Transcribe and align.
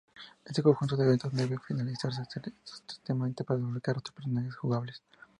Este 0.45 0.63
conjunto 0.63 0.97
de 0.97 1.03
eventos 1.05 1.31
debe 1.31 1.59
finalizarse 1.59 2.23
exitosamente 2.23 3.43
para 3.43 3.59
desbloquear 3.59 3.99
otros 3.99 4.15
personajes 4.15 4.55
jugables. 4.55 5.03